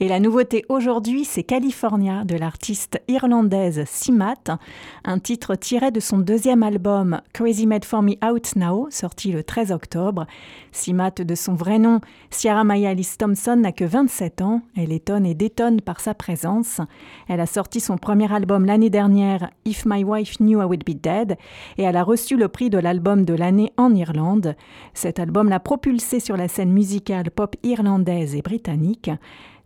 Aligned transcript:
Et 0.00 0.08
la 0.08 0.20
nouveauté 0.20 0.64
aujourd'hui, 0.68 1.24
c'est 1.24 1.42
California 1.42 2.24
de 2.24 2.34
l'artiste 2.34 3.00
irlandaise 3.08 3.84
Simat, 3.86 4.58
un 5.04 5.18
titre 5.18 5.54
tiré 5.54 5.90
de 5.90 6.00
son 6.00 6.18
deuxième 6.18 6.62
album 6.62 7.20
Crazy 7.32 7.66
Made 7.66 7.84
for 7.84 8.02
Me 8.02 8.14
Out 8.24 8.56
Now, 8.56 8.88
sorti 8.90 9.30
le 9.30 9.44
13 9.44 9.70
octobre. 9.70 10.26
Simat, 10.72 11.10
de 11.10 11.34
son 11.34 11.54
vrai 11.54 11.78
nom, 11.78 12.00
Sierra 12.30 12.64
Maya 12.64 12.94
Thompson, 13.18 13.56
n'a 13.56 13.72
que 13.72 13.84
27 13.84 14.42
ans. 14.42 14.62
Elle 14.76 14.92
étonne 14.92 15.26
et 15.26 15.34
détonne 15.34 15.80
par 15.80 16.00
sa 16.00 16.14
présence. 16.14 16.80
Elle 17.28 17.40
a 17.40 17.46
sorti 17.46 17.80
son 17.80 17.96
premier 17.96 18.32
album 18.32 18.64
l'année 18.64 18.90
dernière, 18.90 19.50
If 19.64 19.84
My 19.86 20.02
Wife 20.04 20.38
Knew 20.38 20.60
I 20.60 20.64
Would 20.64 20.84
Be 20.84 21.00
Dead, 21.00 21.36
et 21.78 21.82
elle 21.82 21.96
a 21.96 22.02
reçu 22.02 22.36
le 22.36 22.48
prix 22.48 22.70
de 22.70 22.78
l'album 22.78 23.24
de 23.24 23.34
l'année 23.34 23.72
en 23.76 23.94
Irlande. 23.94 24.56
Cet 24.94 25.18
album 25.18 25.48
l'a 25.48 25.60
propulsée 25.60 26.20
sur 26.20 26.36
la 26.36 26.48
scène 26.48 26.72
musicale 26.72 27.30
pop 27.30 27.56
irlandaise 27.62 28.34
et 28.34 28.42
britannique. 28.42 29.10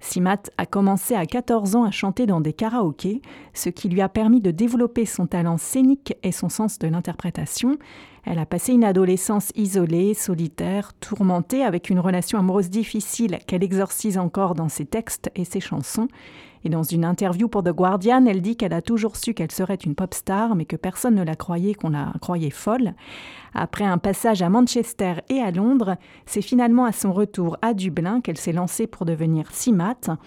Simat 0.06 0.50
a 0.56 0.66
commencé 0.66 1.14
à 1.14 1.26
14 1.26 1.74
ans 1.74 1.84
à 1.84 1.90
chanter 1.90 2.26
dans 2.26 2.40
des 2.40 2.52
karaokés, 2.52 3.22
ce 3.54 3.70
qui 3.70 3.88
lui 3.88 4.00
a 4.00 4.08
permis 4.08 4.40
de 4.40 4.52
développer 4.52 5.04
son 5.04 5.26
talent 5.26 5.58
scénique 5.58 6.14
et 6.22 6.30
son 6.30 6.48
sens 6.48 6.78
de 6.78 6.86
l'interprétation. 6.86 7.76
Elle 8.26 8.40
a 8.40 8.46
passé 8.46 8.72
une 8.72 8.82
adolescence 8.82 9.52
isolée, 9.54 10.12
solitaire, 10.12 10.92
tourmentée, 10.94 11.62
avec 11.62 11.90
une 11.90 12.00
relation 12.00 12.40
amoureuse 12.40 12.70
difficile 12.70 13.38
qu'elle 13.46 13.62
exorcise 13.62 14.18
encore 14.18 14.56
dans 14.56 14.68
ses 14.68 14.84
textes 14.84 15.30
et 15.36 15.44
ses 15.44 15.60
chansons. 15.60 16.08
Et 16.64 16.68
dans 16.68 16.82
une 16.82 17.04
interview 17.04 17.46
pour 17.46 17.62
The 17.62 17.70
Guardian, 17.70 18.26
elle 18.26 18.42
dit 18.42 18.56
qu'elle 18.56 18.72
a 18.72 18.82
toujours 18.82 19.14
su 19.14 19.32
qu'elle 19.32 19.52
serait 19.52 19.76
une 19.76 19.94
pop 19.94 20.12
star, 20.12 20.56
mais 20.56 20.64
que 20.64 20.74
personne 20.74 21.14
ne 21.14 21.22
la 21.22 21.36
croyait, 21.36 21.74
qu'on 21.74 21.90
la 21.90 22.12
croyait 22.20 22.50
folle. 22.50 22.94
Après 23.54 23.84
un 23.84 23.98
passage 23.98 24.42
à 24.42 24.48
Manchester 24.48 25.14
et 25.28 25.38
à 25.38 25.52
Londres, 25.52 25.94
c'est 26.26 26.42
finalement 26.42 26.84
à 26.84 26.90
son 26.90 27.12
retour 27.12 27.56
à 27.62 27.74
Dublin 27.74 28.20
qu'elle 28.20 28.38
s'est 28.38 28.50
lancée 28.50 28.88
pour 28.88 29.06
devenir 29.06 29.52
Simat. 29.52 30.18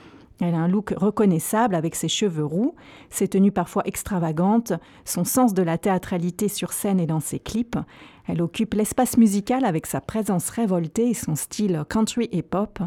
Elle 0.42 0.56
a 0.56 0.60
un 0.60 0.68
look 0.68 0.94
reconnaissable 0.96 1.76
avec 1.76 1.96
ses 1.96 2.08
cheveux 2.08 2.46
roux, 2.46 2.76
ses 3.10 3.28
tenues 3.28 3.52
parfois 3.52 3.84
extravagantes, 3.86 4.74
son 5.04 5.26
sens 5.26 5.54
de 5.54 5.64
la 5.64 5.78
théâtralité 5.78 6.48
sur 6.48 6.72
scène 6.72 7.00
et 7.00 7.08
dans 7.08 7.20
ses 7.20 7.40
clips. 7.40 7.78
Elle 8.28 8.42
occupe 8.42 8.74
l'espace 8.74 9.18
musical 9.18 9.66
avec 9.66 9.86
sa 9.86 10.02
présence 10.02 10.50
révoltée 10.50 11.10
et 11.10 11.14
son 11.14 11.36
style 11.36 11.84
country 11.90 12.30
et 12.32 12.42
pop. 12.42 12.80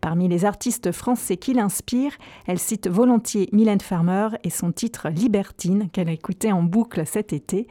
Parmi 0.00 0.28
les 0.28 0.44
artistes 0.44 0.90
français 0.90 1.36
qui 1.36 1.54
l'inspirent, 1.54 2.18
elle 2.46 2.58
cite 2.58 2.88
volontiers 2.88 3.48
Mylène 3.52 3.80
Farmer 3.80 4.28
et 4.42 4.50
son 4.50 4.72
titre 4.72 5.08
Libertine 5.08 5.88
qu'elle 5.92 6.08
a 6.08 6.12
écouté 6.12 6.52
en 6.52 6.62
boucle 6.62 7.06
cet 7.06 7.32
été. 7.32 7.68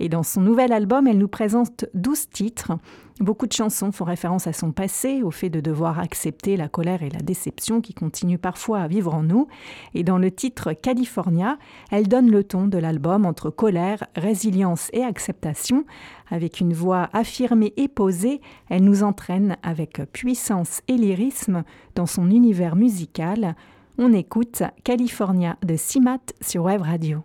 Et 0.00 0.08
dans 0.08 0.22
son 0.22 0.40
nouvel 0.40 0.72
album, 0.72 1.06
elle 1.06 1.18
nous 1.18 1.28
présente 1.28 1.84
12 1.92 2.30
titres. 2.30 2.72
Beaucoup 3.20 3.46
de 3.46 3.52
chansons 3.52 3.92
font 3.92 4.06
référence 4.06 4.46
à 4.46 4.54
son 4.54 4.72
passé, 4.72 5.22
au 5.22 5.30
fait 5.30 5.50
de 5.50 5.60
devoir 5.60 5.98
accepter 5.98 6.56
la 6.56 6.68
colère 6.68 7.02
et 7.02 7.10
la 7.10 7.20
déception 7.20 7.82
qui 7.82 7.92
continuent 7.92 8.38
parfois 8.38 8.80
à 8.80 8.88
vivre 8.88 9.14
en 9.14 9.22
nous. 9.22 9.46
Et 9.92 10.02
dans 10.02 10.16
le 10.16 10.30
titre 10.30 10.72
California, 10.72 11.58
elle 11.90 12.08
donne 12.08 12.30
le 12.30 12.42
ton 12.44 12.66
de 12.66 12.78
l'album 12.78 13.26
entre 13.26 13.50
colère, 13.50 14.02
résilience 14.16 14.88
et 14.94 15.04
acceptation. 15.04 15.84
Avec 16.30 16.60
une 16.60 16.72
voix 16.72 17.10
affirmée 17.12 17.74
et 17.76 17.88
posée, 17.88 18.40
elle 18.70 18.84
nous 18.84 19.02
entraîne 19.02 19.58
avec 19.62 20.00
puissance 20.12 20.80
et 20.88 20.96
lyrisme 20.96 21.62
dans 21.94 22.06
son 22.06 22.30
univers 22.30 22.74
musical. 22.74 23.54
On 23.98 24.14
écoute 24.14 24.62
California 24.82 25.58
de 25.62 25.76
Simat 25.76 26.20
sur 26.40 26.64
Web 26.64 26.80
Radio. 26.80 27.22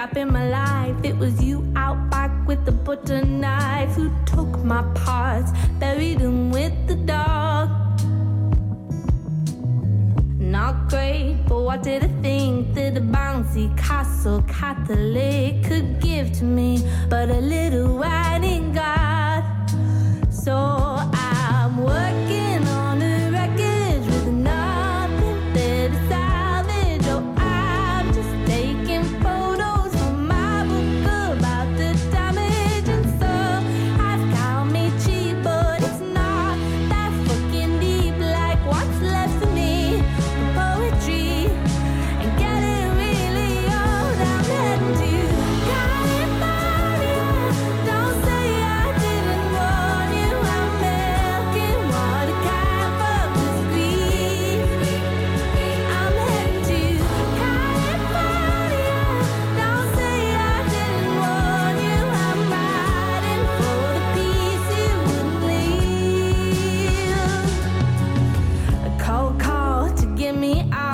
Game, 0.00 0.08
scrapping 0.08 0.32
my 0.32 0.48
life. 0.48 0.96
It 1.04 1.16
was 1.16 1.42
you 1.42 1.72
out 1.76 2.10
back 2.10 2.30
with 2.46 2.64
the 2.64 2.72
butter 2.72 3.24
knife 3.24 3.90
who 3.94 4.10
took 4.26 4.64
my 4.64 4.82
parts, 4.94 5.50
buried 5.78 6.18
them 6.18 6.50
with 6.50 6.72
the 6.86 6.96
dog. 6.96 7.68
Not 10.38 10.88
great, 10.88 11.36
but 11.46 11.62
what 11.62 11.82
did 11.82 12.04
I 12.04 12.08
think 12.22 12.74
that 12.74 12.96
a 12.96 13.00
bouncy 13.00 13.76
castle 13.76 14.42
Catholic 14.48 15.62
could 15.64 16.00
give 16.00 16.32
to 16.38 16.44
me? 16.44 16.82
But 17.08 17.30
a 17.30 17.40
little 17.40 17.79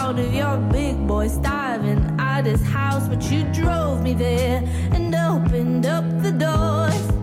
out 0.06 0.20
of 0.20 0.32
your 0.32 0.56
big 0.70 1.04
boy 1.04 1.26
starving 1.26 2.00
artist 2.20 2.64
house, 2.64 3.08
but 3.08 3.20
you 3.28 3.42
drove 3.52 4.00
me 4.04 4.14
there 4.14 4.62
and 4.92 5.12
opened 5.12 5.84
up 5.84 6.04
the 6.22 6.30
doors. 6.30 7.15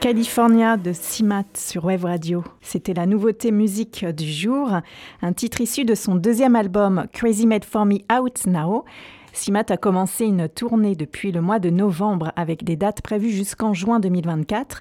California 0.00 0.78
de 0.78 0.94
Simat 0.94 1.44
sur 1.54 1.84
Web 1.84 2.04
Radio. 2.04 2.42
C'était 2.62 2.94
la 2.94 3.04
nouveauté 3.04 3.52
musique 3.52 4.06
du 4.06 4.24
jour, 4.24 4.70
un 5.20 5.32
titre 5.34 5.60
issu 5.60 5.84
de 5.84 5.94
son 5.94 6.14
deuxième 6.14 6.56
album 6.56 7.04
Crazy 7.12 7.46
Made 7.46 7.66
For 7.66 7.84
Me 7.84 7.98
Out 8.10 8.46
Now. 8.46 8.86
Simat 9.34 9.64
a 9.68 9.76
commencé 9.76 10.24
une 10.24 10.48
tournée 10.48 10.94
depuis 10.94 11.32
le 11.32 11.42
mois 11.42 11.58
de 11.58 11.68
novembre 11.68 12.32
avec 12.34 12.64
des 12.64 12.76
dates 12.76 13.02
prévues 13.02 13.30
jusqu'en 13.30 13.74
juin 13.74 14.00
2024. 14.00 14.80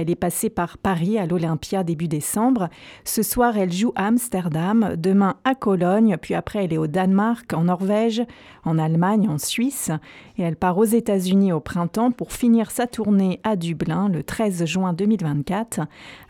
Elle 0.00 0.08
est 0.08 0.16
passée 0.16 0.48
par 0.48 0.78
Paris 0.78 1.18
à 1.18 1.26
l'Olympia 1.26 1.84
début 1.84 2.08
décembre. 2.08 2.70
Ce 3.04 3.22
soir, 3.22 3.58
elle 3.58 3.70
joue 3.70 3.92
à 3.96 4.06
Amsterdam, 4.06 4.94
demain 4.96 5.36
à 5.44 5.54
Cologne, 5.54 6.16
puis 6.18 6.32
après 6.32 6.64
elle 6.64 6.72
est 6.72 6.78
au 6.78 6.86
Danemark, 6.86 7.52
en 7.52 7.64
Norvège, 7.64 8.22
en 8.64 8.78
Allemagne, 8.78 9.28
en 9.28 9.36
Suisse. 9.36 9.90
Et 10.38 10.42
elle 10.42 10.56
part 10.56 10.78
aux 10.78 10.86
États-Unis 10.86 11.52
au 11.52 11.60
printemps 11.60 12.12
pour 12.12 12.32
finir 12.32 12.70
sa 12.70 12.86
tournée 12.86 13.40
à 13.44 13.56
Dublin 13.56 14.08
le 14.08 14.22
13 14.22 14.64
juin 14.64 14.94
2024. 14.94 15.80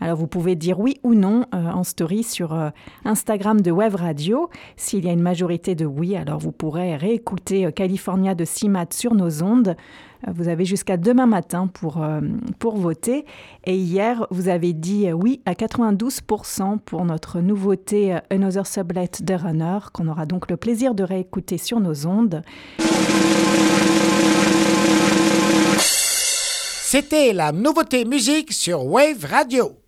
Alors 0.00 0.16
vous 0.16 0.26
pouvez 0.26 0.56
dire 0.56 0.80
oui 0.80 0.96
ou 1.04 1.14
non 1.14 1.46
euh, 1.54 1.70
en 1.70 1.84
story 1.84 2.24
sur 2.24 2.52
euh, 2.54 2.70
Instagram 3.04 3.60
de 3.60 3.70
Web 3.70 3.94
Radio. 3.94 4.50
S'il 4.74 5.04
y 5.04 5.08
a 5.08 5.12
une 5.12 5.22
majorité 5.22 5.76
de 5.76 5.86
oui, 5.86 6.16
alors 6.16 6.40
vous 6.40 6.50
pourrez 6.50 6.96
réécouter 6.96 7.66
euh, 7.66 7.70
California 7.70 8.34
de 8.34 8.44
CIMAT 8.44 8.88
sur 8.90 9.14
nos 9.14 9.44
ondes. 9.44 9.76
Vous 10.26 10.48
avez 10.48 10.64
jusqu'à 10.64 10.96
demain 10.96 11.26
matin 11.26 11.66
pour, 11.66 12.02
euh, 12.02 12.20
pour 12.58 12.76
voter. 12.76 13.24
Et 13.64 13.76
hier, 13.76 14.26
vous 14.30 14.48
avez 14.48 14.72
dit 14.72 15.08
euh, 15.08 15.12
oui 15.12 15.40
à 15.46 15.52
92% 15.52 16.78
pour 16.78 17.04
notre 17.04 17.40
nouveauté 17.40 18.14
euh, 18.14 18.18
Another 18.30 18.66
Sublet 18.66 19.10
de 19.20 19.34
Runner, 19.34 19.78
qu'on 19.92 20.08
aura 20.08 20.26
donc 20.26 20.50
le 20.50 20.56
plaisir 20.56 20.94
de 20.94 21.02
réécouter 21.02 21.58
sur 21.58 21.80
nos 21.80 22.06
ondes. 22.06 22.42
C'était 26.82 27.32
la 27.32 27.52
nouveauté 27.52 28.04
musique 28.04 28.52
sur 28.52 28.84
Wave 28.84 29.24
Radio. 29.24 29.79